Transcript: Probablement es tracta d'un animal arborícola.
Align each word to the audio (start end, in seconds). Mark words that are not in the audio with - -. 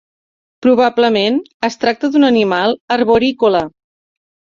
Probablement 0.65 1.35
es 1.67 1.77
tracta 1.83 2.09
d'un 2.15 2.25
animal 2.31 2.73
arborícola. 2.97 3.63